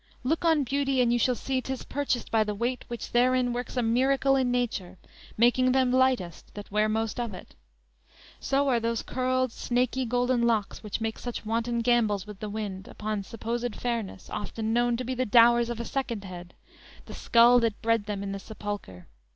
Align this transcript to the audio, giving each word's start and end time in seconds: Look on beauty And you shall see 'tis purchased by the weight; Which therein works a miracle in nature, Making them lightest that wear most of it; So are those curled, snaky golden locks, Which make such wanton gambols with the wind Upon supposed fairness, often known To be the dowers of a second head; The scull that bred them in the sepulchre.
Look 0.23 0.43
on 0.43 0.63
beauty 0.63 0.99
And 0.99 1.13
you 1.13 1.19
shall 1.19 1.35
see 1.35 1.61
'tis 1.61 1.83
purchased 1.83 2.31
by 2.31 2.43
the 2.43 2.55
weight; 2.55 2.85
Which 2.87 3.11
therein 3.11 3.53
works 3.53 3.77
a 3.77 3.83
miracle 3.83 4.35
in 4.35 4.49
nature, 4.49 4.97
Making 5.37 5.73
them 5.73 5.91
lightest 5.91 6.55
that 6.55 6.71
wear 6.71 6.89
most 6.89 7.19
of 7.19 7.35
it; 7.35 7.53
So 8.39 8.67
are 8.69 8.79
those 8.79 9.03
curled, 9.03 9.51
snaky 9.51 10.05
golden 10.07 10.41
locks, 10.41 10.81
Which 10.81 11.01
make 11.01 11.19
such 11.19 11.45
wanton 11.45 11.81
gambols 11.81 12.25
with 12.25 12.39
the 12.39 12.49
wind 12.49 12.87
Upon 12.87 13.21
supposed 13.21 13.75
fairness, 13.75 14.27
often 14.31 14.73
known 14.73 14.97
To 14.97 15.03
be 15.03 15.13
the 15.13 15.23
dowers 15.27 15.69
of 15.69 15.79
a 15.79 15.85
second 15.85 16.23
head; 16.23 16.55
The 17.05 17.13
scull 17.13 17.59
that 17.59 17.79
bred 17.83 18.05
them 18.07 18.23
in 18.23 18.31
the 18.31 18.39
sepulchre. 18.39 19.05